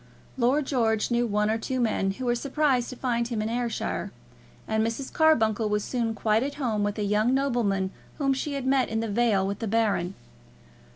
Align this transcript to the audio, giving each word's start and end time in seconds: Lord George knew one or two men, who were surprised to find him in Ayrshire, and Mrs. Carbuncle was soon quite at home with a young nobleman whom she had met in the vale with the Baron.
Lord 0.35 0.65
George 0.65 1.11
knew 1.11 1.27
one 1.27 1.51
or 1.51 1.59
two 1.59 1.79
men, 1.79 2.13
who 2.13 2.25
were 2.25 2.33
surprised 2.33 2.89
to 2.89 2.95
find 2.95 3.27
him 3.27 3.39
in 3.39 3.49
Ayrshire, 3.49 4.11
and 4.67 4.83
Mrs. 4.83 5.13
Carbuncle 5.13 5.69
was 5.69 5.83
soon 5.83 6.15
quite 6.15 6.41
at 6.41 6.55
home 6.55 6.83
with 6.83 6.97
a 6.97 7.03
young 7.03 7.35
nobleman 7.35 7.91
whom 8.17 8.33
she 8.33 8.53
had 8.53 8.65
met 8.65 8.89
in 8.89 9.01
the 9.01 9.07
vale 9.07 9.45
with 9.45 9.59
the 9.59 9.67
Baron. 9.67 10.15